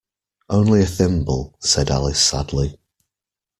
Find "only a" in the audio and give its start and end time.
0.49-0.87